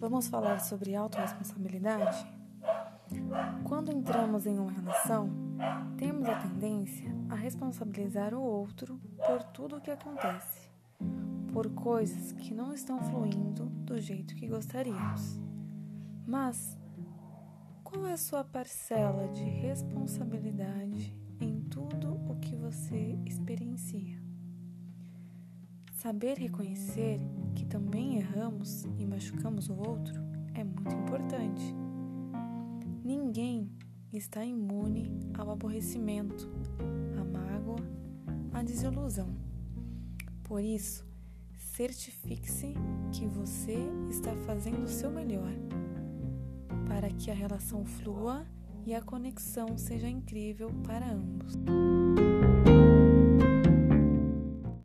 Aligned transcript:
Vamos 0.00 0.26
falar 0.26 0.58
sobre 0.58 0.96
autorresponsabilidade? 0.96 2.26
Quando 3.62 3.92
entramos 3.92 4.46
em 4.46 4.58
uma 4.58 4.72
relação, 4.72 5.30
temos 5.96 6.28
a 6.28 6.40
tendência 6.40 7.14
a 7.30 7.36
responsabilizar 7.36 8.34
o 8.34 8.42
outro 8.42 9.00
por 9.24 9.44
tudo 9.44 9.76
o 9.76 9.80
que 9.80 9.92
acontece, 9.92 10.68
por 11.52 11.70
coisas 11.70 12.32
que 12.32 12.52
não 12.52 12.74
estão 12.74 13.00
fluindo 13.00 13.66
do 13.66 14.00
jeito 14.00 14.34
que 14.34 14.48
gostaríamos. 14.48 15.40
Mas 16.26 16.76
qual 17.84 18.04
é 18.08 18.14
a 18.14 18.16
sua 18.16 18.42
parcela 18.42 19.28
de 19.28 19.44
responsabilidade 19.44 21.16
em 21.40 21.60
Saber 26.04 26.36
reconhecer 26.36 27.18
que 27.54 27.64
também 27.64 28.18
erramos 28.18 28.84
e 28.98 29.06
machucamos 29.06 29.70
o 29.70 29.74
outro 29.74 30.20
é 30.52 30.62
muito 30.62 30.94
importante. 30.94 31.74
Ninguém 33.02 33.70
está 34.12 34.44
imune 34.44 35.10
ao 35.32 35.50
aborrecimento, 35.50 36.52
à 37.18 37.24
mágoa, 37.24 37.78
à 38.52 38.62
desilusão. 38.62 39.34
Por 40.42 40.62
isso, 40.62 41.06
certifique-se 41.56 42.74
que 43.10 43.26
você 43.26 43.78
está 44.10 44.36
fazendo 44.44 44.84
o 44.84 44.88
seu 44.88 45.10
melhor 45.10 45.54
para 46.86 47.08
que 47.08 47.30
a 47.30 47.34
relação 47.34 47.82
flua 47.82 48.46
e 48.84 48.94
a 48.94 49.00
conexão 49.00 49.78
seja 49.78 50.06
incrível 50.06 50.68
para 50.86 51.10
ambos. 51.10 51.54